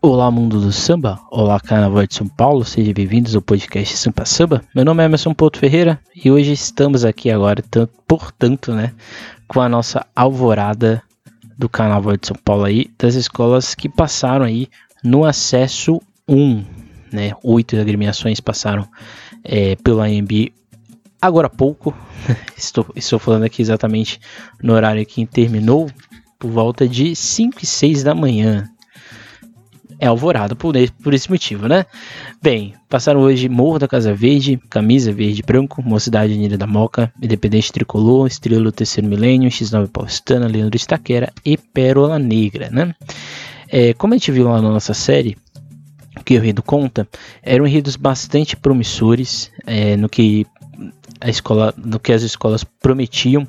[0.00, 1.18] Olá, mundo do samba!
[1.28, 2.64] Olá, carnaval de São Paulo!
[2.64, 4.62] Sejam bem-vindos ao podcast Sampa Samba.
[4.72, 7.64] Meu nome é Emerson Porto Ferreira e hoje estamos aqui agora,
[8.06, 8.94] portanto, né,
[9.48, 11.02] com a nossa alvorada
[11.58, 14.68] do carnaval de São Paulo aí, das escolas que passaram aí
[15.02, 16.64] no acesso 1,
[17.12, 17.32] né?
[17.42, 18.86] Oito agremiações passaram
[19.42, 20.52] é, pelo AMB
[21.20, 21.92] agora há pouco.
[22.56, 24.20] estou, estou falando aqui exatamente
[24.62, 25.90] no horário que terminou,
[26.38, 28.70] por volta de 5 e 6 da manhã
[29.98, 31.84] é alvorada por, por esse motivo, né?
[32.40, 37.12] Bem, passaram hoje Morro da Casa Verde, Camisa Verde e Branco, Mocidade Unida da Moca,
[37.20, 42.94] Independente Tricolor, Estrela do Terceiro Milênio, X9 Paulistana, Leandro Estaquera e Pérola Negra, né?
[43.68, 45.36] É, como a gente viu lá na nossa série,
[46.24, 47.06] que o enredo conta,
[47.42, 50.46] eram enredos bastante promissores é, no que
[51.20, 53.46] a escola, no que as escolas prometiam,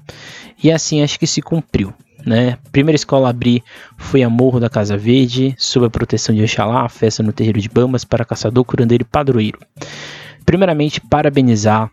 [0.62, 1.94] e assim acho que se cumpriu.
[2.30, 2.60] Né?
[2.72, 3.64] Primeira escola a abrir
[3.98, 7.60] foi a Morro da Casa Verde, sob a proteção de Oxalá, a festa no terreiro
[7.60, 9.58] de Bambas para caçador, curandeiro e padroeiro.
[10.46, 11.90] Primeiramente, parabenizar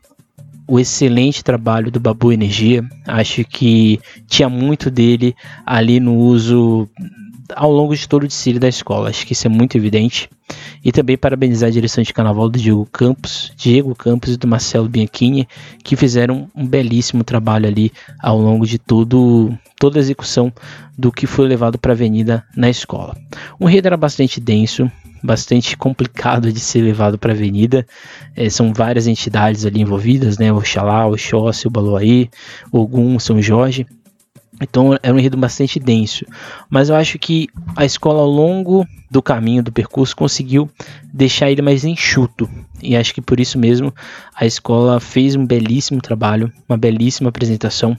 [0.68, 2.84] o excelente trabalho do Babu Energia.
[3.06, 6.86] Acho que tinha muito dele ali no uso
[7.54, 9.10] ao longo de todo o desfile da escola.
[9.10, 10.28] Acho que isso é muito evidente.
[10.84, 14.88] E também parabenizar a direção de carnaval do Diego Campos, Diego Campos e do Marcelo
[14.88, 15.48] Bianchini,
[15.82, 20.52] que fizeram um belíssimo trabalho ali ao longo de todo, toda a execução
[20.96, 23.16] do que foi levado para a avenida na escola.
[23.58, 24.90] O enredo era bastante denso,
[25.22, 27.86] bastante complicado de ser levado para a avenida.
[28.34, 30.52] É, são várias entidades ali envolvidas, né?
[30.52, 32.30] Oxalá, Oxóssi, o Baluaí,
[32.70, 33.86] Ogum, São Jorge.
[34.60, 36.24] Então era um enredo bastante denso.
[36.68, 40.68] Mas eu acho que a escola ao longo do caminho, do percurso, conseguiu
[41.12, 42.48] deixar ele mais enxuto.
[42.82, 43.94] E acho que por isso mesmo
[44.34, 47.96] a escola fez um belíssimo trabalho, uma belíssima apresentação.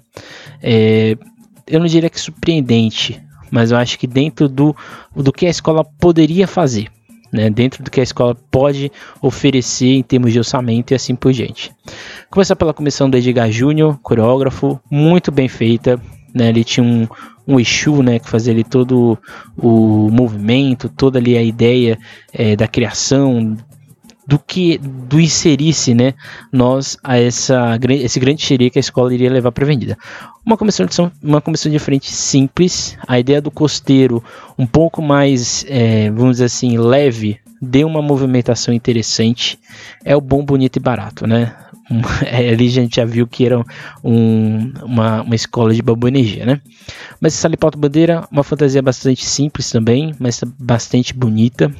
[0.62, 1.18] É,
[1.66, 4.76] eu não diria que surpreendente, mas eu acho que dentro do,
[5.16, 6.90] do que a escola poderia fazer.
[7.30, 8.90] Né, dentro do que a escola pode
[9.22, 11.74] oferecer em termos de orçamento e assim por diante.
[12.30, 16.02] Começar pela comissão do Edgar Júnior, coreógrafo, muito bem feita,
[16.38, 16.50] né?
[16.50, 17.08] Ele tinha um,
[17.48, 19.18] um Exu, né, que fazia ali todo
[19.58, 21.98] o movimento, toda ali a ideia
[22.34, 23.58] é, da criação,
[24.28, 26.14] do que do inserisse, né,
[26.52, 29.98] nós a essa esse grande xerife que a escola iria levar para a avenida.
[30.46, 34.22] Uma comissão de uma comissão de frente simples, a ideia do costeiro
[34.58, 39.58] um pouco mais, é, vamos dizer assim, leve, deu uma movimentação interessante.
[40.04, 41.56] É o bom, bonito e barato, né?
[42.26, 43.64] é, ali a gente já viu que era
[44.04, 46.62] um, uma, uma escola de babu energia, né?
[47.20, 51.74] Mas essa Salipauto Bandeira, uma fantasia bastante simples também, mas bastante bonita,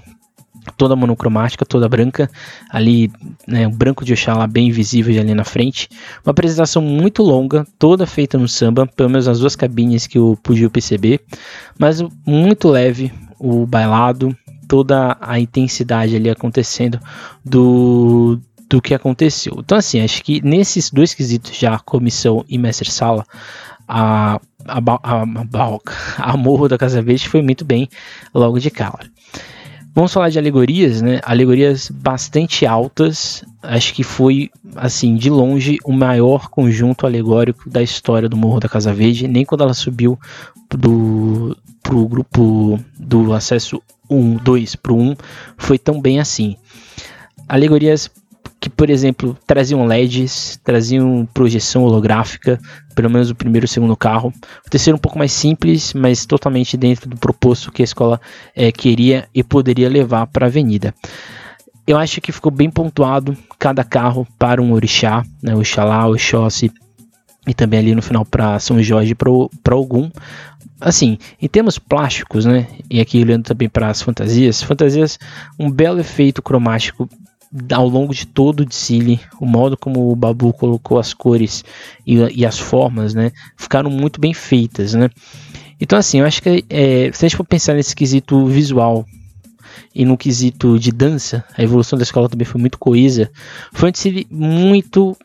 [0.76, 2.30] toda monocromática, toda branca,
[2.70, 3.12] ali,
[3.48, 5.88] né, o branco de Oxalá bem visível ali na frente.
[6.26, 10.38] Uma apresentação muito longa, toda feita no samba, pelo menos as duas cabines que eu
[10.42, 11.22] pude perceber,
[11.78, 14.36] mas muito leve o bailado,
[14.68, 17.00] toda a intensidade ali acontecendo
[17.46, 19.56] do, do que aconteceu.
[19.60, 23.26] Então, assim, acho que nesses dois quesitos já, comissão e mestre-sala,
[23.88, 25.80] a, a, a, a,
[26.34, 27.88] a Morro da Casa Verde foi muito bem
[28.34, 29.10] logo de cara.
[29.98, 31.20] Vamos falar de alegorias, né?
[31.24, 33.44] Alegorias bastante altas.
[33.64, 38.70] Acho que foi, assim, de longe, o maior conjunto alegórico da história do Morro da
[38.70, 39.28] Casa Verde.
[39.28, 40.20] Nem quando ela subiu
[40.70, 45.16] do, pro grupo do acesso 1, 2 pro 1,
[45.58, 46.58] foi tão bem assim.
[47.50, 48.08] Alegorias
[48.78, 52.60] por exemplo, traziam LEDs, traziam projeção holográfica,
[52.94, 54.32] pelo menos o primeiro e o segundo carro.
[54.66, 58.22] O terceiro um pouco mais simples, mas totalmente dentro do proposto que a escola
[58.56, 60.94] é, queria e poderia levar para a avenida.
[61.88, 66.18] Eu acho que ficou bem pontuado cada carro para um orixá, né, o Xalá, o
[66.18, 66.72] Xóssi,
[67.48, 70.12] e também ali no final para São Jorge para algum.
[70.80, 72.68] Assim, em termos plásticos, né?
[72.92, 75.18] E aqui olhando também para as fantasias, fantasias,
[75.58, 77.10] um belo efeito cromático
[77.72, 81.64] ao longo de todo o desfile, o modo como o Babu colocou as cores
[82.06, 85.10] e, e as formas, né, ficaram muito bem feitas, né.
[85.80, 89.06] Então assim, eu acho que é, se a gente for pensar nesse quesito visual
[89.94, 93.32] e no quesito de dança, a evolução da escola também foi muito coesa.
[93.74, 95.18] Foi um desfile muito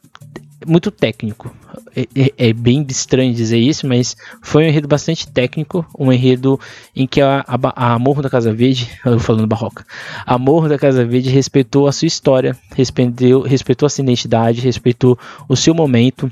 [0.66, 1.54] muito técnico.
[1.94, 6.58] É, é, é, bem estranho dizer isso, mas foi um enredo bastante técnico, um enredo
[6.94, 9.84] em que a, a, a Morro da Casa Verde, eu falando barroca,
[10.26, 15.18] a Morro da Casa Verde respeitou a sua história, respeitou, respeitou a sua identidade, respeitou
[15.48, 16.30] o seu momento,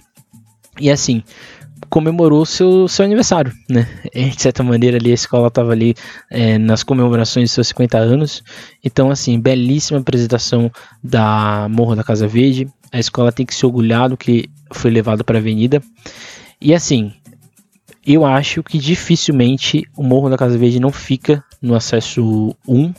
[0.79, 1.23] e assim,
[1.89, 3.87] comemorou seu, seu aniversário, né?
[4.15, 5.95] De certa maneira ali a escola estava ali
[6.31, 8.43] é, nas comemorações de seus 50 anos.
[8.85, 10.71] Então, assim, belíssima apresentação
[11.03, 12.69] da Morro da Casa Verde.
[12.93, 15.83] A escola tem que se orgulhar do que foi levado para a avenida.
[16.61, 17.13] E assim,
[18.07, 22.93] eu acho que dificilmente o Morro da Casa Verde não fica no acesso 1.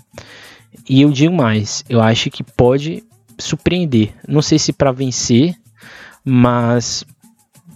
[0.88, 3.04] E eu digo mais, eu acho que pode
[3.38, 4.14] surpreender.
[4.28, 5.56] Não sei se para vencer,
[6.24, 7.04] mas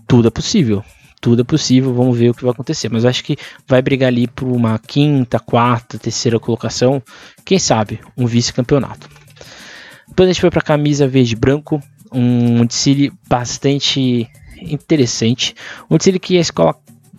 [0.08, 0.84] tudo é possível.
[1.20, 2.90] Tudo é possível, vamos ver o que vai acontecer.
[2.90, 3.36] Mas acho que
[3.68, 7.02] vai brigar ali por uma quinta, quarta, terceira colocação.
[7.44, 9.10] Quem sabe um vice-campeonato.
[10.08, 11.82] Depois a gente foi para a camisa verde branco.
[12.16, 14.30] Um desfile bastante
[14.62, 15.54] interessante.
[15.90, 16.76] Um desfile que a escola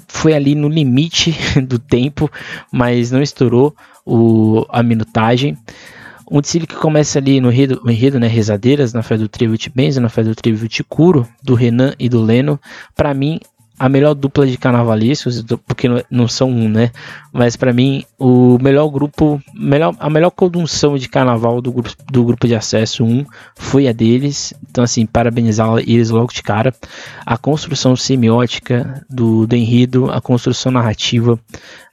[0.09, 2.31] foi ali no limite do tempo,
[2.73, 5.57] mas não estourou o, a minutagem.
[6.31, 10.01] Um desfile que começa ali no enredo, enredo né, Rezadeiras, na fé do Trio Benzo,
[10.01, 10.59] na fé do Trio
[10.89, 12.59] Curo, do Renan e do Leno.
[12.95, 13.39] Para mim,
[13.79, 16.91] a melhor dupla de carnavalescos, porque não são um, né?
[17.33, 22.25] Mas para mim, o melhor grupo, melhor, a melhor condução de carnaval do grupo, do
[22.25, 24.55] grupo de acesso 1 foi a deles.
[24.71, 26.75] Então, assim, parabenizar eles logo de cara.
[27.25, 31.39] A construção semiótica do, do enredo, a construção narrativa,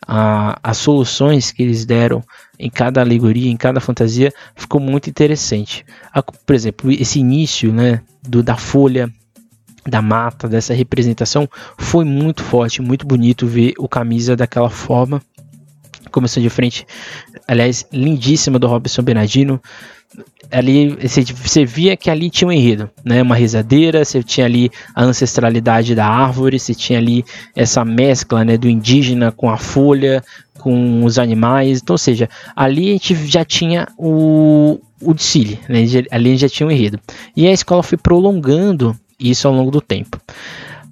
[0.08, 2.24] a, as soluções que eles deram
[2.58, 5.86] em cada alegoria, em cada fantasia, ficou muito interessante.
[6.14, 9.12] A, por exemplo, esse início né, do, da folha
[9.88, 15.22] da mata, dessa representação, foi muito forte, muito bonito ver o camisa daquela forma.
[16.12, 16.86] Começou de frente,
[17.48, 19.62] aliás, lindíssima do Robson Bernardino.
[20.52, 20.96] Ali
[21.32, 23.24] você, via que ali tinha um enredo, né?
[23.24, 27.26] Uma rezadeira, você tinha ali a ancestralidade da árvore, você tinha ali
[27.56, 30.24] essa mescla, né, do indígena com a folha,
[30.60, 31.80] com os animais.
[31.82, 35.80] Então, ou seja, ali a gente já tinha o, o desfile, né?
[36.12, 37.00] ali já tinha um enredo.
[37.36, 40.20] E a escola foi prolongando isso ao longo do tempo.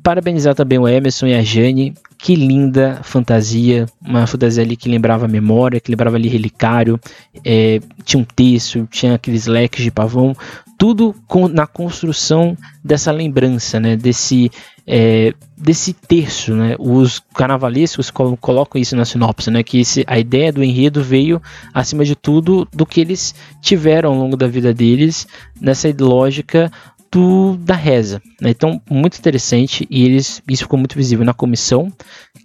[0.03, 5.27] Parabenizar também o Emerson e a Jane, que linda fantasia, uma fantasia ali que lembrava
[5.27, 7.00] memória, que lembrava ali relicário,
[7.45, 10.35] é, tinha um texto, tinha aqueles leques de pavão,
[10.81, 14.51] tudo com, na construção dessa lembrança, né, desse,
[14.88, 20.51] é, desse terço, né, os carnavalescos colocam isso na sinopse, né, que esse, a ideia
[20.51, 21.39] do enredo veio,
[21.71, 25.27] acima de tudo, do que eles tiveram ao longo da vida deles,
[25.59, 26.71] nessa lógica
[27.12, 28.22] do, da reza.
[28.40, 28.52] Né?
[28.52, 31.92] Então, muito interessante, e eles, isso ficou muito visível na comissão,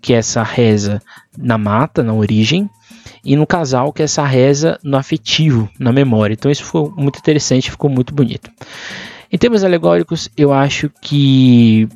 [0.02, 1.00] que é essa reza
[1.38, 2.68] na mata, na origem,
[3.24, 6.34] e no casal, que é essa reza no afetivo, na memória.
[6.34, 8.50] Então, isso ficou muito interessante, ficou muito bonito.
[9.32, 11.88] Em termos alegóricos, eu acho que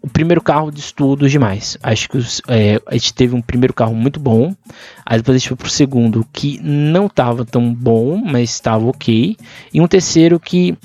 [0.00, 1.78] o primeiro carro destoou demais.
[1.82, 4.54] Acho que os, é, a gente teve um primeiro carro muito bom.
[5.04, 9.34] Aí depois a gente foi pro segundo que não estava tão bom, mas estava ok.
[9.72, 10.76] E um terceiro que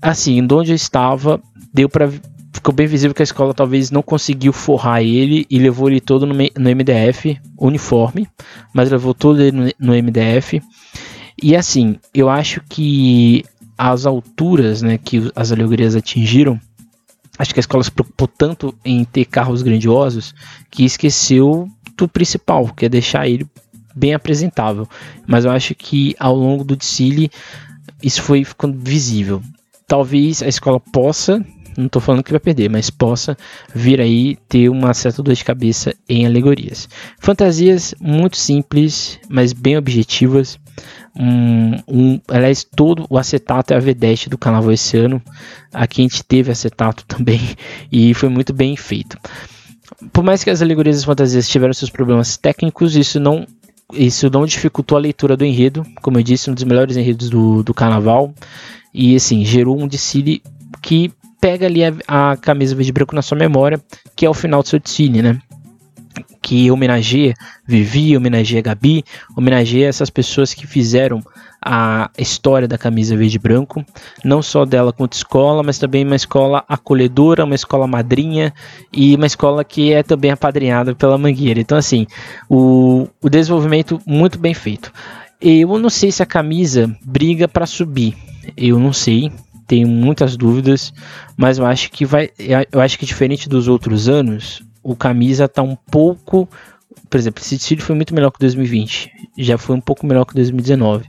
[0.00, 1.40] assim, de onde eu estava,
[1.72, 2.10] deu para
[2.52, 6.26] ficou bem visível que a escola talvez não conseguiu forrar ele e levou ele todo
[6.26, 8.28] no, no MDF uniforme,
[8.74, 10.60] mas levou todo ele no, no, MDF.
[11.42, 13.44] E assim, eu acho que
[13.78, 16.60] as alturas, né, que as alegorias atingiram,
[17.38, 20.34] acho que a escola se preocupou tanto em ter carros grandiosos
[20.70, 23.46] que esqueceu do principal, que é deixar ele
[23.94, 24.86] bem apresentável.
[25.26, 27.30] Mas eu acho que ao longo do desfile
[28.02, 29.42] isso foi ficando visível
[29.90, 31.44] talvez a escola possa,
[31.76, 33.36] não estou falando que vai perder, mas possa
[33.74, 36.88] vir aí ter uma certa dor de cabeça em alegorias.
[37.18, 40.60] Fantasias muito simples, mas bem objetivas.
[41.18, 45.20] Um, um, aliás, todo o acetato é a V10 do carnaval esse ano.
[45.74, 47.40] Aqui a gente teve acetato também
[47.90, 49.18] e foi muito bem feito.
[50.12, 53.44] Por mais que as alegorias e fantasias tiveram seus problemas técnicos, isso não
[53.92, 57.64] isso não dificultou a leitura do enredo, como eu disse, um dos melhores enredos do,
[57.64, 58.32] do carnaval.
[58.92, 60.42] E assim, gerou um desfile
[60.82, 63.80] que pega ali a, a camisa verde branco na sua memória,
[64.14, 65.40] que é o final do seu desfile, né?
[66.42, 67.34] Que homenageia
[67.66, 69.04] Vivi, homenageia Gabi,
[69.36, 71.22] homenageia essas pessoas que fizeram
[71.62, 73.84] a história da camisa verde branco,
[74.24, 78.52] não só dela quanto escola, mas também uma escola acolhedora, uma escola madrinha
[78.92, 81.60] e uma escola que é também apadrinhada pela Mangueira.
[81.60, 82.06] Então, assim,
[82.48, 84.90] o, o desenvolvimento muito bem feito.
[85.40, 88.16] Eu não sei se a camisa briga para subir,
[88.56, 89.30] eu não sei,
[89.66, 90.92] tenho muitas dúvidas,
[91.36, 92.30] mas eu acho que vai,
[92.72, 96.48] eu acho que diferente dos outros anos, o camisa tá um pouco,
[97.08, 100.34] por exemplo, esse desfile foi muito melhor que 2020, já foi um pouco melhor que
[100.34, 101.06] 2019.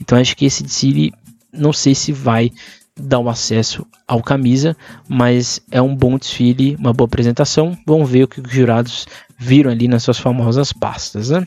[0.00, 1.12] Então acho que esse desfile
[1.52, 2.50] não sei se vai
[2.94, 4.76] dar um acesso ao camisa,
[5.08, 7.76] mas é um bom desfile, uma boa apresentação.
[7.86, 9.06] Vamos ver o que os jurados
[9.38, 11.46] viram ali nas suas famosas pastas, né?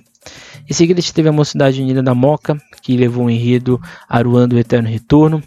[0.68, 3.80] Em seguida, teve a Mocidade Unida da Moca, que levou o enredo
[4.10, 5.44] Aruando o Eterno Retorno.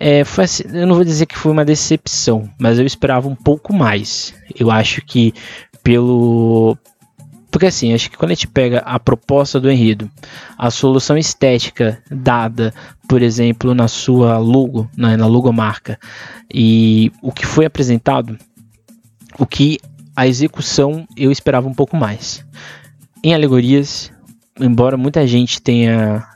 [0.00, 3.34] É, foi, assim, eu não vou dizer que foi uma decepção, mas eu esperava um
[3.34, 4.34] pouco mais.
[4.58, 5.34] Eu acho que
[5.82, 6.76] pelo.
[7.50, 10.10] Porque assim, acho que quando a gente pega a proposta do enredo,
[10.58, 12.74] a solução estética dada,
[13.08, 15.96] por exemplo, na sua logo, na, na logomarca,
[16.52, 18.36] e o que foi apresentado,
[19.38, 19.78] o que
[20.16, 22.44] a execução eu esperava um pouco mais.
[23.22, 24.12] Em alegorias,
[24.60, 26.26] embora muita gente tenha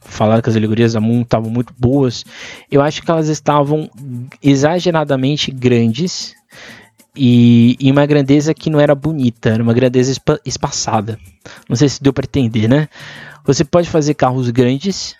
[0.00, 2.24] falado que as alegorias da Moon estavam muito boas,
[2.70, 3.88] eu acho que elas estavam
[4.42, 6.34] exageradamente grandes
[7.16, 10.12] e, e, uma grandeza que não era bonita, era uma grandeza
[10.44, 11.18] espaçada.
[11.68, 12.88] Não sei se deu para entender, né?
[13.44, 15.16] Você pode fazer carros grandes,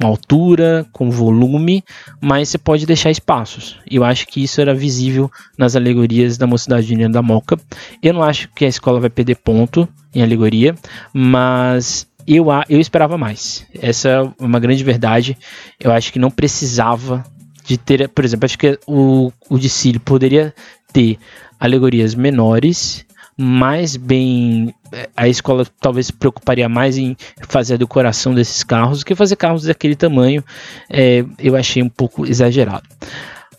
[0.00, 1.84] com altura, com volume,
[2.20, 3.78] mas você pode deixar espaços.
[3.90, 7.58] Eu acho que isso era visível nas alegorias da Mocidade Unida da Moca.
[8.02, 10.74] Eu não acho que a escola vai perder ponto em alegoria,
[11.12, 13.66] mas eu, eu esperava mais.
[13.80, 15.36] Essa é uma grande verdade.
[15.78, 17.24] Eu acho que não precisava
[17.64, 20.54] de ter, por exemplo, acho que o, o Dicílio poderia
[20.92, 21.18] ter
[21.58, 23.04] alegorias menores
[23.36, 24.74] mais bem.
[24.92, 27.16] É, a escola talvez se preocuparia mais em
[27.48, 30.42] fazer a decoração desses carros do que fazer carros daquele tamanho.
[30.88, 32.88] É, eu achei um pouco exagerado.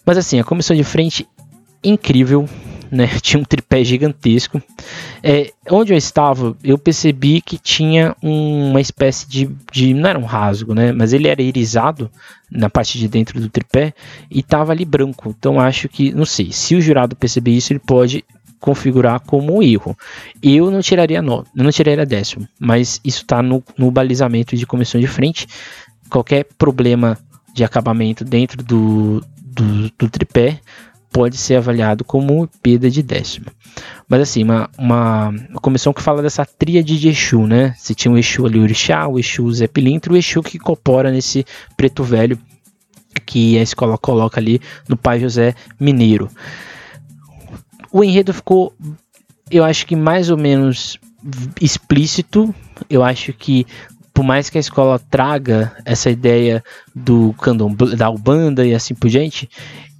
[0.05, 1.27] Mas assim, a comissão de frente
[1.83, 2.47] incrível.
[2.89, 3.07] Né?
[3.21, 4.61] Tinha um tripé gigantesco.
[5.21, 10.23] É, onde eu estava, eu percebi que tinha uma espécie de, de, Não era um
[10.23, 10.93] rasgo, né?
[10.93, 12.09] Mas ele era irisado
[12.49, 13.93] na parte de dentro do tripé
[14.31, 15.35] e estava ali branco.
[15.37, 18.23] Então acho que, não sei, se o jurado perceber isso, ele pode
[18.59, 19.97] configurar como erro.
[20.41, 24.99] Eu não tiraria nota, não tiraria décimo, mas isso está no, no balizamento de comissão
[24.99, 25.47] de frente.
[26.09, 27.17] Qualquer problema
[27.53, 30.59] de acabamento dentro do, do, do tripé
[31.11, 33.47] pode ser avaliado como perda de décimo.
[34.07, 37.73] Mas assim, uma, uma, uma, comissão que fala dessa tríade de Exu, né?
[37.77, 41.11] Se tinha o Exu ali, o Orixá, o Exu Zé Pilintro, o Exu que incorpora
[41.11, 41.45] nesse
[41.75, 42.37] preto velho
[43.25, 46.29] que a escola coloca ali no Pai José Mineiro.
[47.97, 48.71] O enredo ficou,
[49.49, 50.99] eu acho que mais ou menos
[51.59, 52.53] explícito.
[52.87, 53.65] Eu acho que
[54.13, 56.63] por mais que a escola traga essa ideia
[56.93, 59.49] do candomblé, da Ubanda e assim por diante,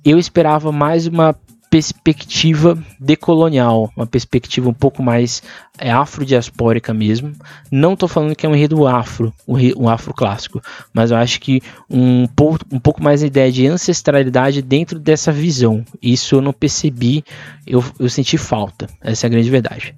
[0.06, 1.36] eu esperava mais uma
[1.78, 5.44] perspectiva decolonial, uma perspectiva um pouco mais
[5.78, 7.34] é, afrodiaspórica mesmo.
[7.72, 10.62] Não estou falando que é um enredo afro, um, afro clássico,
[10.94, 15.32] mas eu acho que um, pouco, um pouco mais a ideia de ancestralidade dentro dessa
[15.32, 15.86] visão.
[16.02, 17.24] Isso eu não percebi,
[17.66, 18.88] eu, eu senti falta.
[19.02, 19.96] Essa é a grande verdade.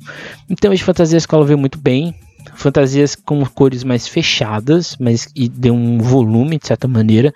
[0.49, 2.15] Então, de fantasia a escola veio muito bem
[2.55, 7.33] fantasias com cores mais fechadas, mas e deu um volume de certa maneira.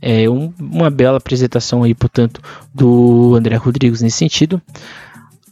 [0.00, 2.40] É um, uma bela apresentação aí, portanto,
[2.74, 4.60] do André Rodrigues nesse sentido.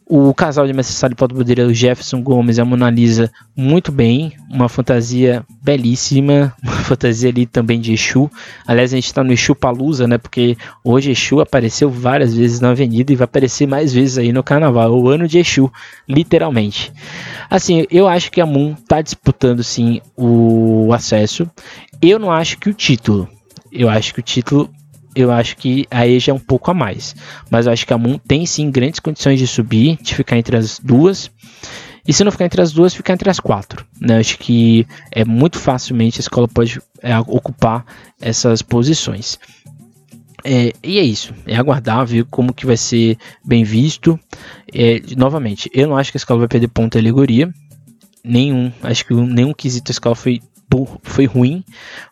[0.06, 4.34] O casal de Mestre Sala e o Jefferson Gomes e a Mona Lisa muito bem,
[4.50, 8.30] uma fantasia belíssima, uma fantasia ali também de Exu.
[8.66, 10.18] Aliás, a gente está no Exu Palusa, né?
[10.18, 14.42] Porque hoje Exu apareceu várias vezes na avenida e vai aparecer mais vezes aí no
[14.42, 14.92] carnaval.
[14.94, 15.72] O ano de Exu,
[16.06, 16.92] literalmente.
[17.48, 21.50] Assim, eu acho que a Moon está disputando sim o acesso.
[22.02, 23.26] Eu não acho que o título.
[23.72, 24.70] Eu acho que o título
[25.14, 27.14] eu acho que a EJA é um pouco a mais.
[27.50, 30.56] Mas eu acho que a Moon tem sim grandes condições de subir, de ficar entre
[30.56, 31.30] as duas.
[32.06, 33.84] E se não ficar entre as duas, ficar entre as quatro.
[34.00, 34.18] Né?
[34.18, 37.84] Acho que é muito facilmente a escola pode é, ocupar
[38.20, 39.38] essas posições.
[40.46, 44.20] É, e é isso, é aguardar, ver como que vai ser bem visto.
[44.72, 47.50] É, novamente, eu não acho que a escola vai perder ponto em alegoria.
[48.22, 50.42] Nenhum, acho que nenhum quesito a escola foi
[51.02, 51.64] foi ruim,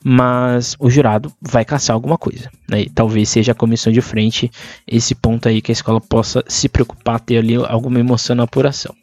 [0.04, 2.50] mas o jurado vai caçar alguma coisa.
[2.68, 2.86] Né?
[2.94, 4.50] talvez seja a comissão de frente
[4.86, 8.94] esse ponto aí que a escola possa se preocupar, ter ali alguma emoção na apuração.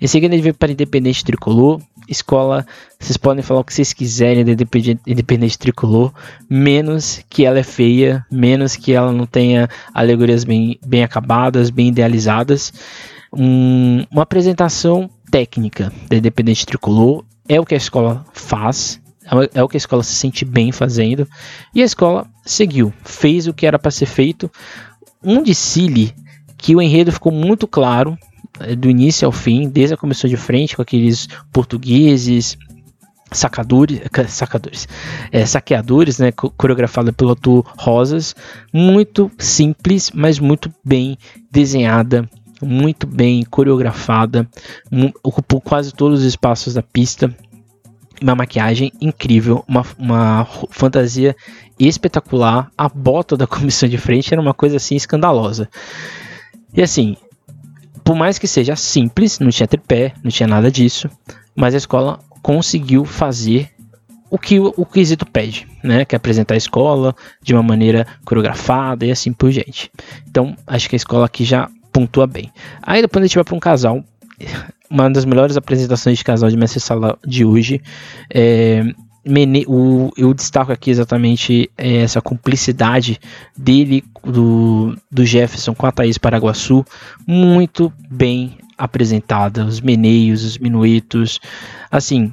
[0.00, 1.80] Em seguida, ele veio para Independente Tricolor.
[2.08, 2.66] Escola,
[2.98, 4.56] vocês podem falar o que vocês quiserem de
[5.06, 6.12] Independente Tricolor,
[6.48, 11.88] menos que ela é feia, menos que ela não tenha alegorias bem, bem acabadas, bem
[11.88, 12.72] idealizadas.
[13.32, 19.62] Um, uma apresentação técnica da Independente Tricolor é o que a escola faz, é, é
[19.62, 21.28] o que a escola se sente bem fazendo,
[21.74, 24.50] e a escola seguiu, fez o que era para ser feito.
[25.22, 26.14] Um de Cile
[26.56, 28.16] que o enredo ficou muito claro
[28.60, 32.56] é, do início ao fim, desde a começou de frente com aqueles portugueses,
[33.32, 34.88] sacadores, sacadores,
[35.30, 38.34] é, saqueadores, né, coreografada pelo ator Rosas,
[38.72, 41.18] muito simples, mas muito bem
[41.50, 42.28] desenhada,
[42.66, 44.48] muito bem coreografada,
[45.22, 47.34] ocupou quase todos os espaços da pista.
[48.20, 51.34] Uma maquiagem incrível, uma, uma fantasia
[51.78, 52.70] espetacular.
[52.78, 55.68] A bota da comissão de frente era uma coisa assim escandalosa.
[56.72, 57.16] E assim,
[58.04, 61.08] por mais que seja simples, não tinha tripé, não tinha nada disso,
[61.54, 63.70] mas a escola conseguiu fazer
[64.32, 66.06] o que o, o quesito pede, né?
[66.06, 69.90] Que é apresentar a escola de uma maneira coreografada e assim por diante.
[70.26, 72.50] Então, acho que a escola aqui já pontua bem.
[72.82, 74.02] Aí depois a gente vai para um casal,
[74.90, 77.80] uma das melhores apresentações de casal de mestre sala de hoje.
[78.32, 78.84] É,
[79.66, 83.20] o, eu destaco aqui exatamente é, essa cumplicidade
[83.56, 86.84] dele, do, do Jefferson com a Thaís Paraguaçu,
[87.26, 89.64] muito bem apresentada.
[89.64, 91.38] Os meneios, os minuetos,
[91.90, 92.32] assim,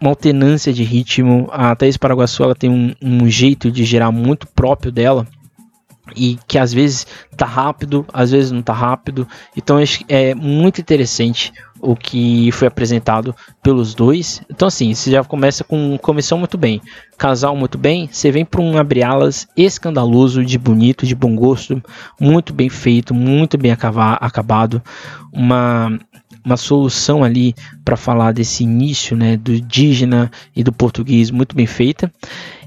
[0.00, 1.48] uma alternância de ritmo.
[1.50, 5.26] A Thaís Paraguaçu ela tem um, um jeito de gerar muito próprio dela
[6.14, 9.26] e que às vezes tá rápido, às vezes não tá rápido.
[9.56, 14.42] Então é muito interessante o que foi apresentado pelos dois.
[14.50, 16.80] Então assim, você já começa com comissão muito bem,
[17.18, 21.82] casal muito bem, você vem para um abre-alas escandaloso, de bonito, de bom gosto,
[22.20, 24.82] muito bem feito, muito bem acabado,
[25.32, 25.98] uma
[26.46, 31.66] uma solução ali para falar desse início, né, do indígena e do português muito bem
[31.66, 32.10] feita.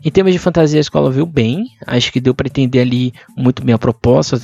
[0.04, 3.64] Em termos de fantasia, a escola viu bem, acho que deu para entender ali muito
[3.64, 4.40] bem a proposta,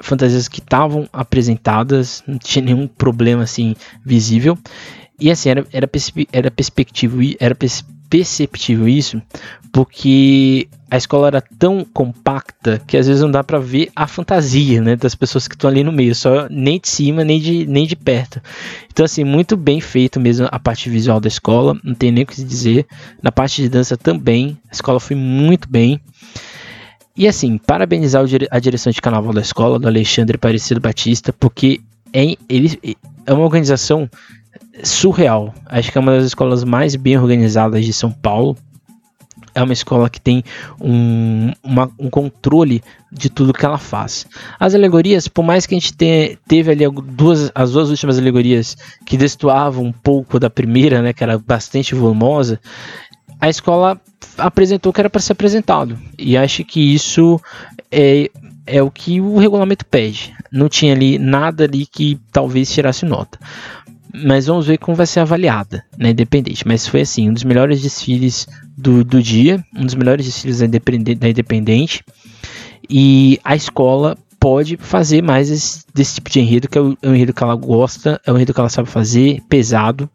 [0.00, 4.58] fantasias que estavam apresentadas, não tinha nenhum problema assim visível.
[5.20, 5.88] E assim, era, era,
[6.32, 9.22] era perspectivo, era perceptível isso,
[9.72, 14.80] porque a escola era tão compacta que às vezes não dá para ver a fantasia,
[14.80, 17.86] né, das pessoas que estão ali no meio, só nem de cima nem de, nem
[17.86, 18.42] de perto.
[18.90, 22.26] Então assim, muito bem feito mesmo a parte visual da escola, não tem nem o
[22.26, 22.86] que dizer.
[23.22, 26.00] Na parte de dança também, a escola foi muito bem.
[27.16, 31.80] E assim, parabenizar a direção de carnaval da escola, do Alexandre Aparecido Batista, porque
[32.12, 34.08] é, ele, é uma organização
[34.82, 35.54] surreal.
[35.66, 38.56] Acho que é uma das escolas mais bem organizadas de São Paulo
[39.54, 40.42] é uma escola que tem
[40.80, 44.26] um, uma, um controle de tudo que ela faz.
[44.58, 48.76] As alegorias, por mais que a gente te, teve ali duas, as duas últimas alegorias
[49.04, 52.60] que destoavam um pouco da primeira, né, que era bastante volumosa,
[53.40, 54.00] a escola
[54.36, 55.98] apresentou que era para ser apresentado.
[56.18, 57.40] E acho que isso
[57.90, 58.30] é,
[58.66, 60.34] é o que o regulamento pede.
[60.52, 63.38] Não tinha ali nada ali que talvez tirasse nota
[64.14, 66.66] mas vamos ver como vai ser avaliada, né, independente.
[66.66, 70.66] Mas foi assim, um dos melhores desfiles do, do dia, um dos melhores desfiles da
[70.66, 72.04] Independente, da Independente,
[72.88, 77.08] e a escola pode fazer mais esse, desse tipo de enredo, que é o, é
[77.08, 80.08] o enredo que ela gosta, é o enredo que ela sabe fazer, pesado.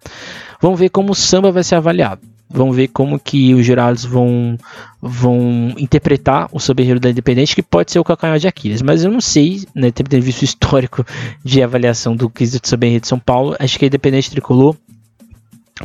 [0.59, 2.21] Vamos ver como o samba vai ser avaliado.
[2.49, 4.57] Vamos ver como que os jurados vão,
[5.01, 8.81] vão interpretar o soberano da Independente, que pode ser o calcanhar de Aquiles.
[8.81, 11.05] Mas eu não sei, né, tendo visto o histórico
[11.43, 14.75] de avaliação do quesito soberano de São Paulo, acho que a Independente Tricolor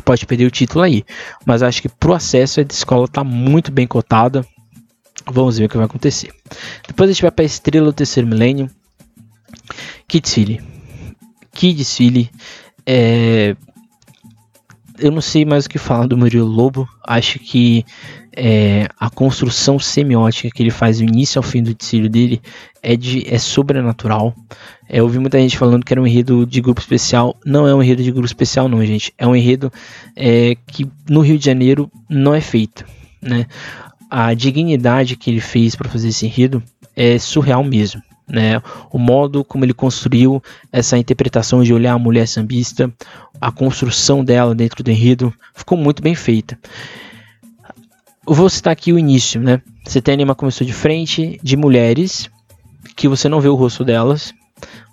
[0.05, 1.03] pode perder o título aí.
[1.45, 4.45] Mas acho que pro acesso a escola está muito bem cotada.
[5.25, 6.31] Vamos ver o que vai acontecer.
[6.87, 8.69] Depois a gente vai para a estrela do terceiro milênio.
[10.07, 10.61] Que desfile.
[11.53, 12.29] Que desfile.
[12.85, 13.55] É,
[15.01, 16.87] eu não sei mais o que falar do Murilo Lobo.
[17.05, 17.83] Acho que
[18.35, 22.41] é, a construção semiótica que ele faz do início ao fim do desfile dele
[22.81, 24.33] é, de, é sobrenatural.
[24.87, 27.35] É, eu ouvi muita gente falando que era um enredo de grupo especial.
[27.45, 29.13] Não é um enredo de grupo especial, não, gente.
[29.17, 29.71] É um enredo
[30.15, 32.85] é, que no Rio de Janeiro não é feito.
[33.21, 33.47] Né?
[34.09, 36.61] A dignidade que ele fez para fazer esse enredo
[36.95, 38.61] é surreal mesmo né?
[38.89, 40.41] O modo como ele construiu
[40.71, 42.91] essa interpretação de olhar a mulher sambista,
[43.39, 46.57] a construção dela dentro do enredo ficou muito bem feita.
[48.25, 49.61] Eu vou citar aqui o início, né?
[49.85, 52.29] Você tem uma começou de frente de mulheres
[52.95, 54.33] que você não vê o rosto delas.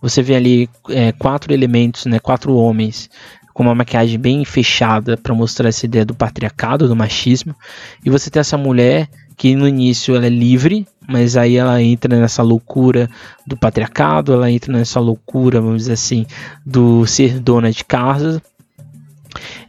[0.01, 2.19] Você vê ali é, quatro elementos, né?
[2.19, 3.09] Quatro homens
[3.53, 7.55] com uma maquiagem bem fechada para mostrar essa ideia do patriarcado, do machismo.
[8.05, 12.19] E você tem essa mulher que no início ela é livre, mas aí ela entra
[12.19, 13.09] nessa loucura
[13.47, 16.27] do patriarcado, ela entra nessa loucura, vamos dizer assim,
[16.67, 18.43] do ser dona de casa.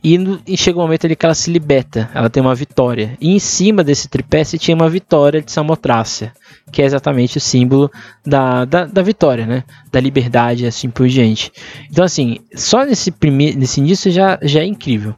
[0.04, 3.16] E, no, e chega um momento ali que ela se liberta, ela tem uma vitória.
[3.22, 6.34] E em cima desse tripé se tinha uma vitória de Samotrácia,
[6.72, 7.92] que é exatamente o símbolo
[8.26, 9.64] da, da, da vitória, né?
[9.92, 11.52] Da liberdade assim por diante.
[11.92, 13.14] Então, assim, só nesse,
[13.56, 15.14] nesse início já, já é incrível.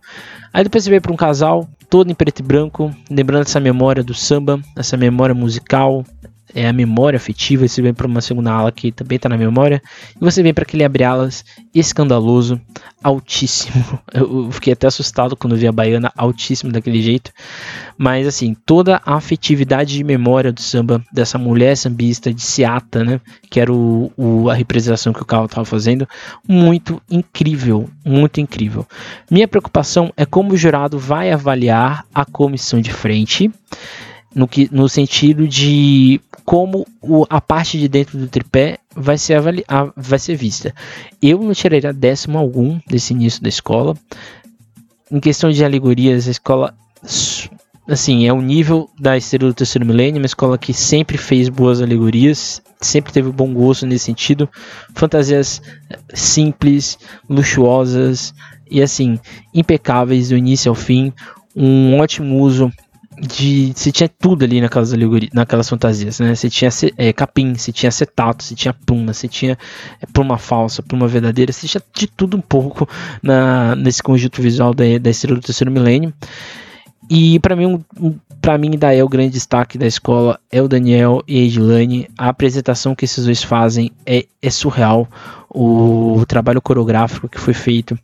[0.51, 4.01] Aí depois você vem para um casal todo em preto e branco, lembrando essa memória
[4.01, 6.05] do samba, essa memória musical,
[6.53, 9.81] é a memória afetiva, você vem para uma segunda ala que também está na memória,
[10.15, 12.59] e você vem para aquele abre-alas escandaloso,
[13.03, 13.99] altíssimo.
[14.13, 17.31] Eu fiquei até assustado quando vi a baiana altíssimo daquele jeito,
[17.97, 23.21] mas assim, toda a afetividade de memória do samba, dessa mulher sambista de Seata, né,
[23.49, 26.07] que era o, o a representação que o Carlos estava fazendo,
[26.47, 28.85] muito incrível, muito incrível.
[29.29, 33.51] Minha preocupação é como o jurado vai avaliar a comissão de frente
[34.33, 39.35] no, que, no sentido de como o, a parte de dentro do tripé vai ser,
[39.35, 40.73] avali, a, vai ser vista.
[41.21, 43.95] Eu não tiraria décimo algum desse início da escola.
[45.11, 46.73] Em questão de alegorias, a escola
[47.87, 51.81] assim, é o nível da Estrela do Terceiro Milênio, uma escola que sempre fez boas
[51.81, 54.47] alegorias, sempre teve bom gosto nesse sentido.
[54.95, 55.61] Fantasias
[56.13, 56.97] simples,
[57.29, 58.33] luxuosas
[58.69, 59.19] e assim,
[59.53, 61.11] impecáveis do início ao fim
[61.55, 62.71] um ótimo uso
[63.21, 64.91] de você tinha tudo ali naquelas
[65.31, 66.33] naquelas fantasias, né?
[66.33, 69.55] Você tinha é, capim, você tinha acetato, você tinha pluma, você tinha
[70.01, 72.89] é, pluma falsa, pluma verdadeira, você tinha de tudo um pouco
[73.21, 76.11] na, nesse conjunto visual da, da estrela do terceiro milênio.
[77.07, 80.67] E para mim, um, para mim daí é o grande destaque da escola é o
[80.67, 82.09] Daniel e a Edilane.
[82.17, 85.07] A apresentação que esses dois fazem é, é surreal.
[85.47, 87.99] O, o trabalho coreográfico que foi feito,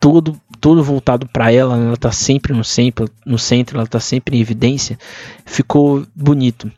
[0.00, 4.38] todo todo voltado para ela, ela está sempre no centro, no centro, ela está sempre
[4.38, 4.96] em evidência,
[5.44, 6.70] ficou bonito.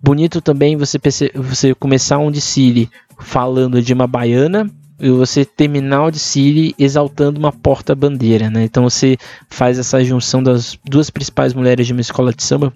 [0.00, 0.96] Bonito também você,
[1.34, 7.50] você começar um desfile falando de uma baiana e você terminar o desfile exaltando uma
[7.50, 8.62] porta-bandeira, né?
[8.62, 9.18] Então você
[9.50, 12.72] faz essa junção das duas principais mulheres de uma escola de samba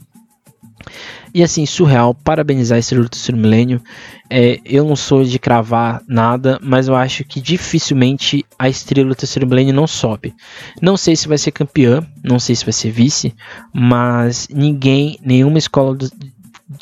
[1.32, 3.80] e assim, surreal, parabenizar esse do terceiro milênio.
[4.28, 9.14] É, eu não sou de cravar nada, mas eu acho que dificilmente a estrela do
[9.14, 10.34] terceiro milênio não sobe.
[10.80, 13.34] Não sei se vai ser campeã, não sei se vai ser vice,
[13.72, 16.10] mas ninguém, nenhuma escola do,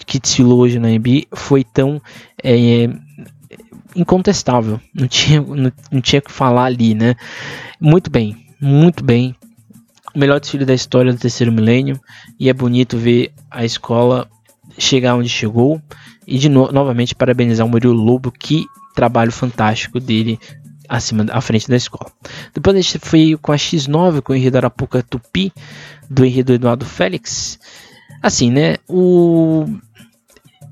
[0.06, 2.00] que desfilou hoje na NB foi tão
[2.42, 2.88] é,
[3.94, 4.80] incontestável.
[4.94, 7.14] Não tinha, não, não tinha que falar ali, né?
[7.80, 9.34] Muito bem, muito bem.
[10.14, 12.00] O melhor desfile da história do terceiro milênio
[12.40, 14.28] e é bonito ver a escola
[14.78, 15.80] chegar onde chegou
[16.26, 20.38] e de no novamente parabenizar o Murilo Lobo, que trabalho fantástico dele
[20.88, 22.10] acima à frente da escola.
[22.54, 25.52] Depois a gente foi com a X9, com o enredo Arapuca Tupi,
[26.08, 27.58] do enredo Eduardo Félix.
[28.22, 28.76] Assim, né?
[28.88, 29.66] O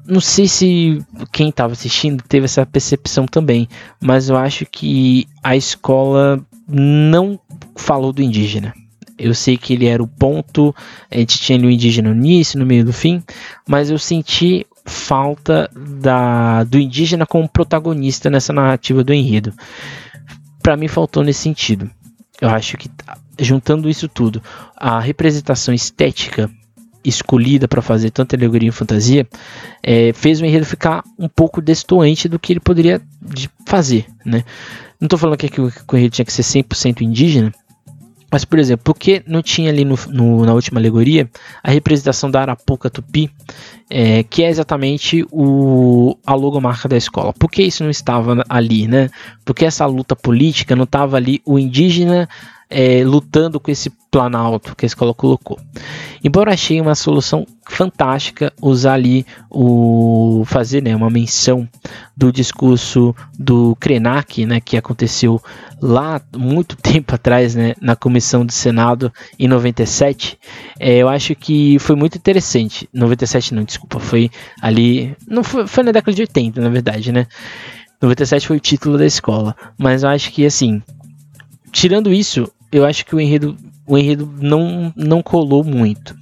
[0.07, 3.69] não sei se quem estava assistindo teve essa percepção também,
[4.01, 7.39] mas eu acho que a escola não
[7.75, 8.73] falou do indígena.
[9.19, 10.75] Eu sei que ele era o ponto,
[11.11, 13.23] a gente tinha ali o indígena no início, no meio do fim,
[13.67, 19.53] mas eu senti falta da, do indígena como protagonista nessa narrativa do enredo.
[20.63, 21.91] Para mim faltou nesse sentido.
[22.41, 22.91] Eu acho que
[23.39, 24.43] juntando isso tudo,
[24.77, 26.51] a representação estética
[27.05, 29.27] escolhida para fazer tanta alegoria em fantasia
[29.83, 33.01] é, fez o enredo ficar um pouco destoante do que ele poderia
[33.65, 34.45] fazer, né?
[35.01, 37.53] Não estou falando que o enredo tinha que ser 100% indígena,
[38.31, 41.31] mas, por exemplo, por que não tinha ali no, no, na última alegoria
[41.63, 43.31] a representação da Arapuca Tupi,
[43.89, 47.33] é, que é exatamente o, a logomarca da escola?
[47.33, 49.09] Por que isso não estava ali, né?
[49.45, 52.29] Porque essa luta política não estava ali o indígena
[52.69, 55.59] é, lutando com esse planalto que a escola colocou.
[56.25, 61.69] Embora achei uma solução fantástica usar ali o fazer né, uma menção
[62.17, 65.41] do discurso do Krenak, né, que aconteceu
[65.81, 70.39] lá muito tempo atrás, né, na comissão do Senado em 97,
[70.81, 72.89] é, eu acho que foi muito interessante.
[72.93, 77.27] 97 não, desculpa, foi ali, não foi, foi na década de 80, na verdade, né?
[78.01, 80.83] 97 foi o título da escola, mas eu acho que assim,
[81.73, 86.15] tirando isso, eu acho que o enredo, o enredo não, não colou muito.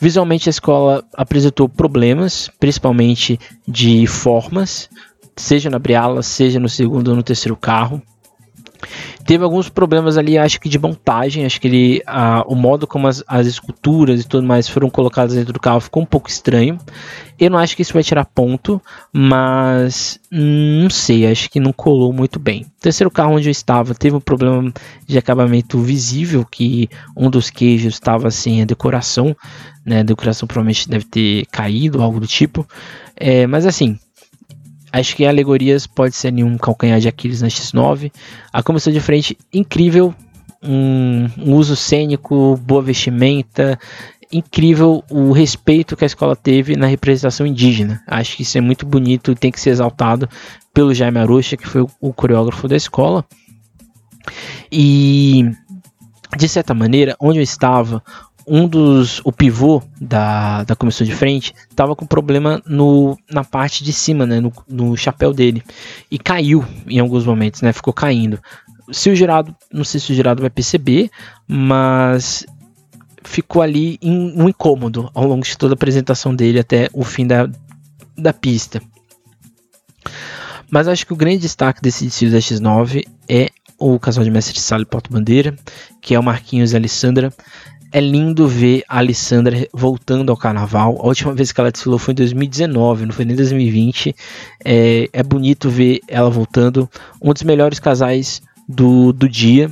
[0.00, 4.88] Visualmente a escola apresentou problemas, principalmente de formas,
[5.36, 8.02] seja na Briala, seja no segundo ou no terceiro carro.
[9.24, 13.06] Teve alguns problemas ali, acho que de montagem, acho que ele, a, o modo como
[13.06, 16.78] as, as esculturas e tudo mais foram colocadas dentro do carro ficou um pouco estranho.
[17.38, 22.12] Eu não acho que isso vai tirar ponto, mas não sei, acho que não colou
[22.12, 22.66] muito bem.
[22.80, 24.72] Terceiro carro onde eu estava teve um problema
[25.06, 29.36] de acabamento visível, que um dos queijos estava sem a decoração,
[29.84, 30.00] né?
[30.00, 32.66] A decoração provavelmente deve ter caído, algo do tipo.
[33.16, 33.98] É, mas assim,
[34.92, 38.12] Acho que alegorias pode ser um calcanhar de Aquiles na X9.
[38.52, 40.14] A comissão de frente, incrível.
[40.62, 43.78] Um, um uso cênico, boa vestimenta.
[44.32, 48.02] Incrível o respeito que a escola teve na representação indígena.
[48.06, 50.28] Acho que isso é muito bonito e tem que ser exaltado
[50.72, 53.24] pelo Jaime Aruxa, que foi o coreógrafo da escola.
[54.70, 55.44] E
[56.36, 58.02] de certa maneira, onde eu estava,
[58.48, 63.84] um dos o pivô da, da comissão de frente estava com problema no, na parte
[63.84, 65.62] de cima, né, no, no chapéu dele
[66.10, 68.40] e caiu em alguns momentos, né, ficou caindo.
[68.90, 71.10] Se o girado, não sei se o girado vai perceber,
[71.46, 72.46] mas
[73.22, 77.26] ficou ali em, um incômodo ao longo de toda a apresentação dele até o fim
[77.26, 77.48] da,
[78.16, 78.80] da pista.
[80.70, 84.54] Mas acho que o grande destaque desse desfile da X9 é o casal de mestre
[84.54, 85.54] de sala e porta-bandeira,
[86.00, 87.32] que é o Marquinhos e a Alessandra
[87.92, 90.98] é lindo ver a Alessandra voltando ao carnaval.
[91.00, 94.14] A última vez que ela desfilou foi em 2019, não foi nem 2020.
[94.64, 96.88] É, é bonito ver ela voltando.
[97.20, 99.70] Um dos melhores casais do, do dia.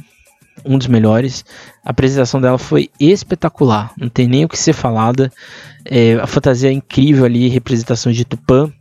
[0.65, 1.45] Um dos melhores.
[1.85, 3.93] A apresentação dela foi espetacular.
[3.97, 5.31] Não tem nem o que ser falada.
[5.85, 8.73] É, a fantasia é incrível ali, representação de Tupã.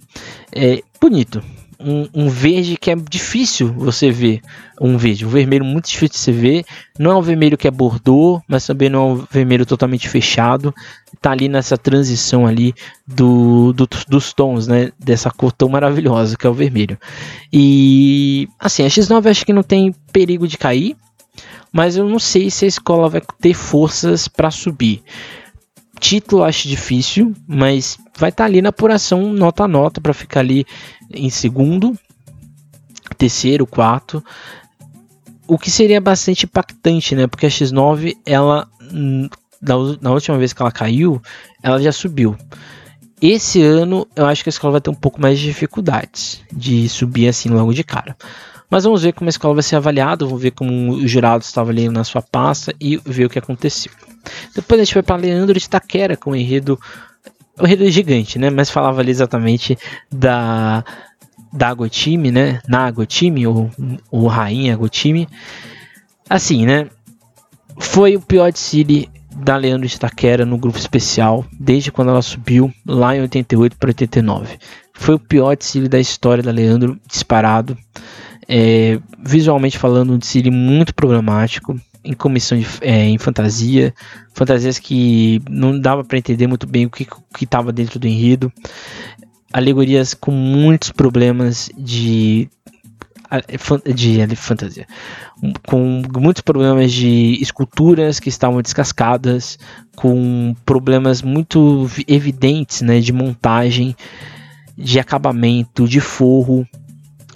[0.52, 1.44] É bonito.
[1.86, 4.42] Um, um, verde que é difícil você ver.
[4.82, 6.66] Um verde, um vermelho muito difícil de você ver.
[6.98, 10.74] Não é um vermelho que é bordô, mas também não é um vermelho totalmente fechado.
[11.22, 12.74] Tá ali nessa transição ali
[13.08, 14.92] do, do, dos tons, né?
[15.00, 16.98] Dessa cor tão maravilhosa que é o vermelho.
[17.54, 20.98] E assim, a X9 acho que não tem perigo de cair,
[21.72, 25.04] mas eu não sei se a escola vai ter forças para subir.
[26.00, 30.42] Título acho difícil, mas vai estar tá ali na apuração nota a nota para ficar
[30.42, 30.66] ali
[31.12, 31.98] em segundo,
[33.18, 34.24] terceiro, quarto.
[35.48, 37.28] O que seria bastante impactante, né?
[37.28, 38.68] Porque a X9, ela
[40.02, 41.22] na, última vez que ela caiu,
[41.62, 42.36] ela já subiu.
[43.22, 46.88] Esse ano eu acho que a escola vai ter um pouco mais de dificuldades de
[46.90, 48.16] subir assim logo de cara.
[48.70, 51.72] Mas vamos ver como a escola vai ser avaliada, vamos ver como o jurado estava
[51.72, 53.92] ali na sua pasta e ver o que aconteceu.
[54.54, 56.80] Depois a gente foi para Leandro de Taquera com o enredo
[57.60, 58.50] o enredo é gigante, né?
[58.50, 59.78] Mas falava ali exatamente
[60.12, 60.84] da
[61.52, 62.60] da Agotime, né?
[62.68, 63.72] Na Agotime ou,
[64.12, 65.28] ou Rainha Agotime.
[66.30, 66.90] Assim, né?
[67.80, 72.22] Foi o pior de City da Leandro de Taquera no grupo especial desde quando ela
[72.22, 74.58] subiu lá em 88 para 89.
[74.94, 77.78] Foi o pior de City da história da Leandro disparado.
[78.48, 83.94] É, visualmente falando, um desfile muito problemático em comissão de, é, em fantasia,
[84.34, 87.08] fantasias que não dava para entender muito bem o que
[87.42, 88.52] estava dentro do enredo,
[89.52, 92.50] alegorias com muitos problemas de
[93.94, 94.86] de, de fantasia,
[95.68, 99.58] com muitos problemas de esculturas que estavam descascadas,
[99.96, 103.96] com problemas muito evidentes, né, de montagem,
[104.78, 106.68] de acabamento, de forro,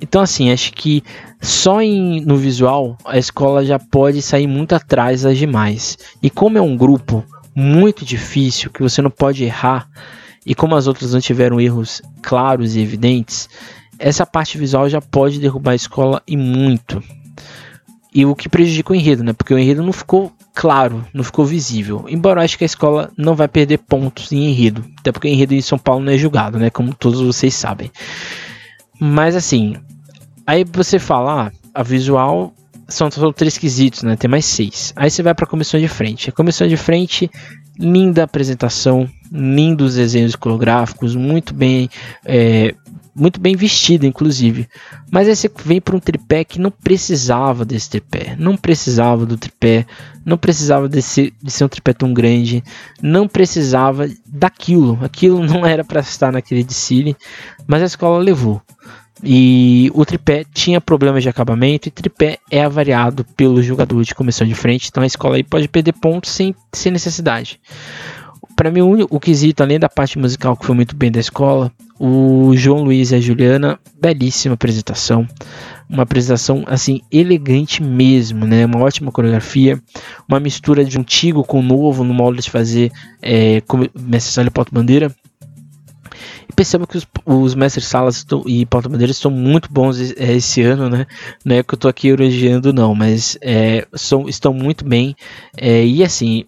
[0.02, 1.04] então, assim, acho que
[1.42, 5.98] só em, no visual a escola já pode sair muito atrás das demais.
[6.22, 7.24] E como é um grupo
[7.56, 9.90] muito difícil, que você não pode errar,
[10.46, 13.50] e como as outras não tiveram erros claros e evidentes,
[13.98, 17.04] essa parte visual já pode derrubar a escola e muito.
[18.14, 19.34] E o que prejudica o enredo, né?
[19.34, 22.06] Porque o enredo não ficou claro, não ficou visível.
[22.08, 25.32] Embora eu acho que a escola não vai perder pontos em enredo, até porque o
[25.32, 26.70] enredo em São Paulo não é julgado, né?
[26.70, 27.92] Como todos vocês sabem.
[29.00, 29.76] Mas assim,
[30.46, 32.54] aí você fala, ah, a visual
[32.88, 34.16] são, são três quesitos, né?
[34.16, 34.94] Tem mais seis.
[34.96, 36.30] Aí você vai para a comissão de frente.
[36.30, 37.30] A comissão de frente,
[37.78, 41.90] linda apresentação, lindos desenhos coreográficos, muito bem,
[42.26, 42.76] é,
[43.20, 44.68] muito bem vestida, inclusive.
[45.12, 49.38] Mas aí você vem para um tripé que não precisava desse tripé, não precisava do
[49.38, 49.86] tripé,
[50.26, 52.64] não precisava desse, de ser um tripé tão grande,
[53.02, 54.98] não precisava daquilo.
[55.02, 57.16] Aquilo não era para estar naquele desfile,
[57.68, 58.62] mas a escola levou.
[59.22, 64.48] E o tripé tinha problemas de acabamento e tripé é avariado pelo jogador de comissão
[64.48, 67.60] de frente, então a escola aí pode perder pontos sem, sem necessidade.
[68.56, 72.56] Para mim, o quesito, além da parte musical que foi muito bem da escola, o
[72.56, 75.28] João Luiz e a Juliana, belíssima apresentação.
[75.90, 78.66] Uma apresentação assim elegante mesmo, né?
[78.66, 79.82] Uma ótima coreografia,
[80.28, 83.62] uma mistura de antigo com novo no modo de fazer é,
[84.00, 85.14] Mestre Porto Bandeira
[86.60, 91.08] perceba que os, os mestres salas e porta-bandeiras estão muito bons é, esse ano, né?
[91.46, 95.16] Não é que eu tô aqui elogiando, não, mas é, são, estão muito bem.
[95.56, 96.44] É, e assim,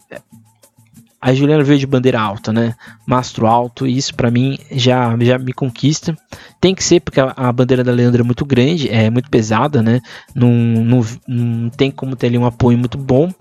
[1.22, 2.74] a Juliana veio de bandeira alta, né?
[3.06, 6.18] Mastro alto, e isso para mim já, já me conquista.
[6.60, 9.84] Tem que ser, porque a, a, bandeira da Leandra é muito grande, é muito pesada,
[9.84, 10.02] né?
[10.34, 13.32] Não, não, não tem como ter ali um apoio muito bom.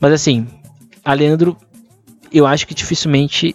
[0.00, 0.46] Mas assim,
[1.04, 1.56] a Leandro,
[2.32, 3.54] eu acho que dificilmente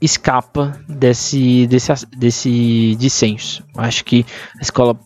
[0.00, 3.62] escapa desse, desse, desse dissenso.
[3.76, 4.24] Acho que
[4.58, 4.98] a escola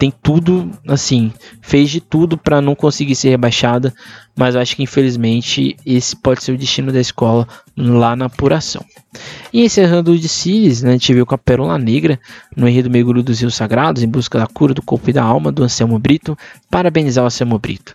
[0.00, 3.92] tem tudo, assim, fez de tudo para não conseguir ser rebaixada,
[4.36, 8.84] mas acho que infelizmente esse pode ser o destino da escola lá na apuração.
[9.52, 10.28] E encerrando o de
[10.82, 12.18] né, a gente viu com a Pérola Negra
[12.56, 15.50] no enredo Mergulho dos Rios Sagrados, em busca da cura do corpo e da alma
[15.50, 16.36] do Anselmo Brito,
[16.70, 17.94] parabenizar o Anselmo Brito.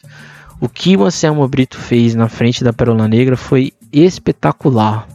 [0.60, 5.08] O que o Anselmo Brito fez na frente da Pérola Negra foi espetacular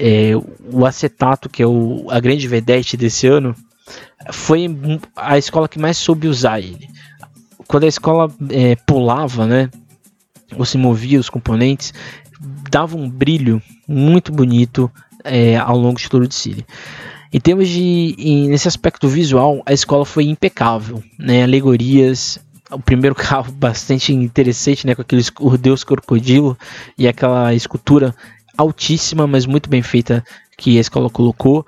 [0.00, 0.32] é,
[0.72, 3.54] o acetato, que é o, a grande vedete desse ano,
[4.32, 4.66] foi
[5.14, 6.88] a escola que mais soube usar ele.
[7.66, 9.70] Quando a escola é, pulava, né,
[10.56, 11.92] ou se movia os componentes,
[12.70, 14.90] dava um brilho muito bonito
[15.24, 16.64] é, ao longo de todo o desfile.
[17.32, 23.14] Em termos de, em, nesse aspecto visual, a escola foi impecável, né, alegorias, o primeiro
[23.16, 25.22] carro bastante interessante, né, com aquele
[25.60, 26.58] Deus crocodilo
[26.98, 28.14] e aquela escultura
[28.56, 30.24] altíssima, mas muito bem feita
[30.56, 31.64] que a escola colocou.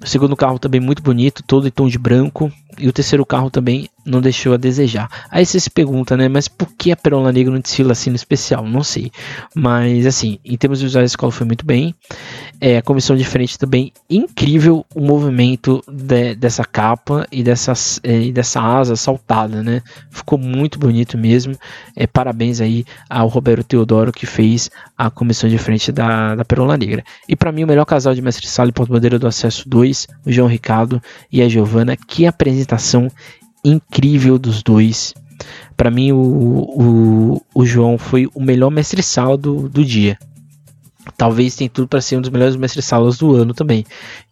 [0.00, 2.52] O segundo carro também muito bonito, todo em tom de branco.
[2.78, 5.08] E o terceiro carro também não deixou a desejar.
[5.30, 8.16] Aí você se pergunta, né, mas por que a Perola Negra não desfila assim no
[8.16, 8.64] especial?
[8.66, 9.10] Não sei.
[9.54, 11.94] Mas assim, em termos visuais a escola foi muito bem.
[12.60, 18.20] É, a comissão de frente também incrível o movimento de, dessa capa e, dessas, é,
[18.22, 19.82] e dessa asa saltada, né?
[20.10, 21.56] Ficou muito bonito mesmo.
[21.94, 26.76] É, parabéns aí ao Roberto Teodoro que fez a comissão de frente da, da Perola
[26.76, 27.04] Negra.
[27.28, 30.32] E para mim o melhor casal de mestre sala e porta-bandeira do acesso 2, o
[30.32, 31.96] João Ricardo e a Giovana.
[31.96, 33.08] Que apresentação
[33.68, 35.14] incrível dos dois.
[35.76, 40.18] Para mim, o, o, o, João foi o melhor mestre-sala do, do dia.
[41.16, 43.84] Talvez tenha tudo para ser um dos melhores mestres-salas do ano também.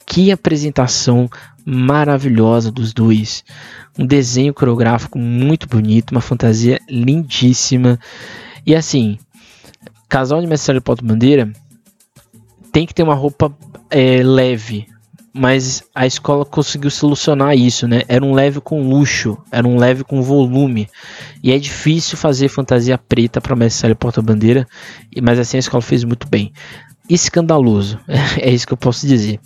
[0.05, 1.29] Que apresentação
[1.65, 3.45] maravilhosa dos dois.
[3.99, 7.99] Um desenho coreográfico muito bonito, uma fantasia lindíssima.
[8.67, 9.19] E assim,
[10.09, 11.53] casal de mestre-sala e porta-bandeira
[12.73, 13.57] tem que ter uma roupa
[13.91, 14.87] é, leve,
[15.37, 18.03] mas a escola conseguiu solucionar isso, né?
[18.09, 20.89] Era um leve com luxo, era um leve com volume.
[21.43, 24.67] E é difícil fazer fantasia preta para mestre porta-bandeira,
[25.23, 26.53] mas assim a escola fez muito bem.
[27.09, 28.01] Escandaloso,
[28.41, 29.39] é isso que eu posso dizer.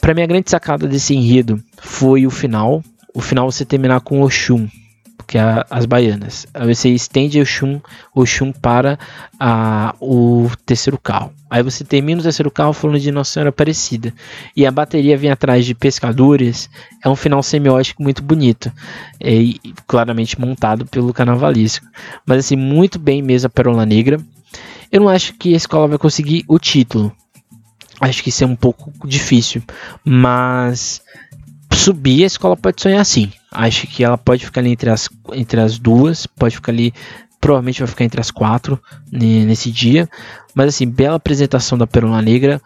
[0.00, 2.82] Para mim a grande sacada desse enredo foi o final,
[3.14, 4.68] o final você terminar com Oxum,
[5.28, 6.46] que é as baianas.
[6.54, 7.80] Aí você estende o chum,
[8.14, 8.98] o chum para
[9.38, 11.34] a, o terceiro carro.
[11.50, 14.12] Aí você termina o terceiro carro falando de Nossa Senhora Aparecida.
[14.56, 16.70] E a bateria vem atrás de pescadores.
[17.04, 18.72] É um final semiótico muito bonito.
[19.20, 21.86] É, e claramente montado pelo carnavalesco.
[22.24, 24.18] Mas assim, muito bem mesmo a Perola Negra.
[24.90, 27.14] Eu não acho que a escola vai conseguir o título.
[28.00, 29.62] Acho que isso é um pouco difícil.
[30.02, 31.02] Mas
[31.74, 33.30] subir, a escola pode sonhar sim.
[33.50, 36.92] Acho que ela pode ficar ali entre as, entre as duas, pode ficar ali,
[37.40, 40.08] provavelmente vai ficar entre as quatro nesse dia.
[40.54, 42.60] Mas assim, bela apresentação da Perola Negra.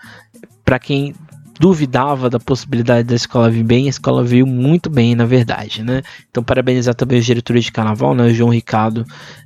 [0.64, 1.14] Para quem
[1.58, 6.02] duvidava da possibilidade da escola vir bem, a escola veio muito bem, na verdade, né?
[6.30, 8.24] Então, parabenizar também os diretores de carnaval, né?
[8.24, 9.04] O João Ricardo,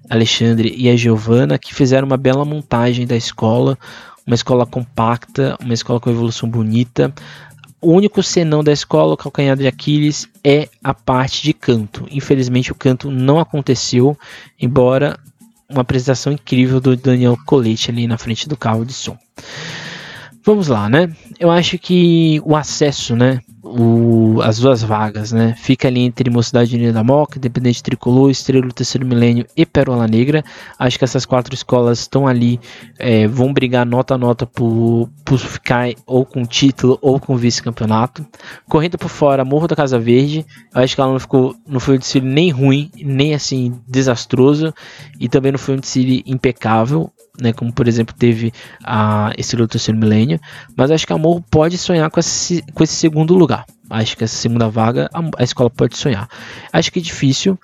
[0.08, 3.78] Alexandre e a Giovana, que fizeram uma bela montagem da escola,
[4.26, 7.12] uma escola compacta, uma escola com evolução bonita,
[7.80, 12.06] o único senão da escola, o calcanhar de Aquiles, é a parte de canto.
[12.10, 14.16] Infelizmente, o canto não aconteceu,
[14.60, 15.18] embora
[15.68, 19.18] uma apresentação incrível do Daniel Colete ali na frente do carro de som.
[20.44, 21.12] Vamos lá, né?
[21.40, 23.40] Eu acho que o acesso, né?
[23.66, 25.54] O, as duas vagas, né?
[25.58, 30.06] Fica ali entre Mocidade Unida da Moca, Independente Tricolor, Estrela do Terceiro Milênio e Pérola
[30.06, 30.44] Negra.
[30.78, 32.60] Acho que essas quatro escolas estão ali,
[32.98, 38.24] é, vão brigar nota a nota por, por ficar ou com título ou com vice-campeonato.
[38.68, 40.46] Correndo por fora, Morro da Casa Verde.
[40.72, 44.72] Acho que ela não ficou, não foi um desfile nem ruim, nem assim desastroso,
[45.18, 48.52] e também não foi um desfile impecável né, como por exemplo teve
[48.84, 50.40] a Estrela do Terceiro Milênio,
[50.76, 53.55] mas acho que a Morro pode sonhar com esse, com esse segundo lugar.
[53.88, 56.28] Acho que essa segunda vaga a, a escola pode sonhar.
[56.72, 57.58] Acho que é difícil,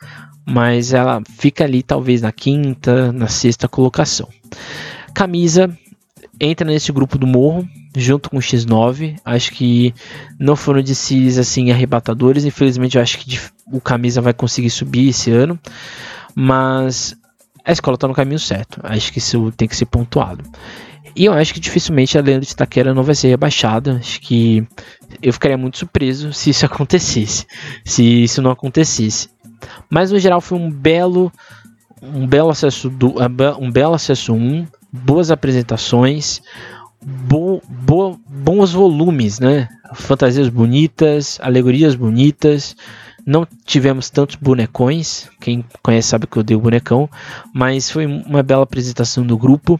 [0.46, 4.28] mas ela fica ali talvez na quinta, na sexta colocação.
[5.14, 5.76] Camisa
[6.40, 9.16] entra nesse grupo do Morro, junto com o X9.
[9.24, 9.94] Acho que
[10.38, 12.44] não foram de si assim arrebatadores.
[12.44, 15.58] Infelizmente, eu acho que o Camisa vai conseguir subir esse ano.
[16.34, 17.16] Mas
[17.64, 18.80] a escola está no caminho certo.
[18.82, 20.44] Acho que isso tem que ser pontuado.
[21.14, 23.96] E eu acho que dificilmente a lenda de Taquera não vai ser rebaixada.
[23.96, 24.66] Acho que
[25.22, 27.46] eu ficaria muito surpreso se isso acontecesse.
[27.84, 29.28] Se isso não acontecesse.
[29.90, 31.32] Mas no geral foi um belo
[32.02, 33.14] um belo acesso do
[33.60, 36.42] um belo acesso 1, boas apresentações,
[37.00, 39.68] bo, bo, bons volumes, né?
[39.94, 42.76] Fantasias bonitas, alegorias bonitas.
[43.24, 47.08] Não tivemos tantos bonecões, quem conhece sabe que eu dei o bonecão,
[47.54, 49.78] mas foi uma bela apresentação do grupo.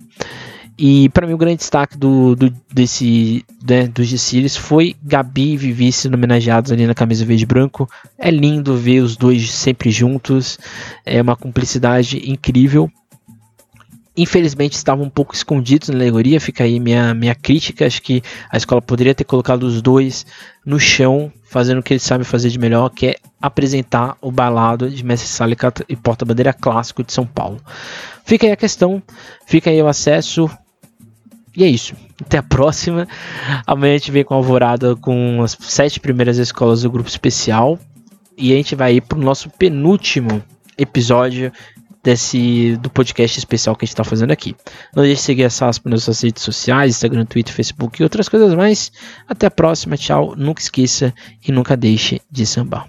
[0.79, 5.57] E para mim o grande destaque do, do desse né, dos desfiles foi Gabi e
[5.57, 7.89] Vivi sendo homenageados ali na camisa verde branco.
[8.19, 10.59] É lindo ver os dois sempre juntos,
[11.05, 12.91] é uma cumplicidade incrível.
[14.15, 17.87] Infelizmente estavam um pouco escondidos na alegoria, fica aí minha, minha crítica.
[17.87, 20.27] Acho que a escola poderia ter colocado os dois
[20.67, 24.91] no chão, fazendo o que eles sabem fazer de melhor, que é apresentar o balado
[24.91, 25.57] de Mestre Sala
[25.89, 27.59] e porta-bandeira clássico de São Paulo.
[28.25, 29.03] Fica aí a questão,
[29.47, 30.51] fica aí o acesso.
[31.57, 31.95] E é isso.
[32.21, 33.07] Até a próxima.
[33.67, 37.79] Amanhã a gente vem com a alvorada com as sete primeiras escolas do grupo especial.
[38.37, 40.43] E a gente vai ir para o nosso penúltimo
[40.79, 41.53] episódio
[42.03, 44.57] desse do podcast especial que a gente está fazendo aqui.
[44.95, 48.29] Não deixe de seguir a SASP nas suas redes sociais, Instagram, Twitter, Facebook e outras
[48.29, 48.91] coisas mais.
[49.29, 50.35] Até a próxima, tchau.
[50.37, 51.15] Nunca esqueça
[51.47, 52.89] e nunca deixe de sambar.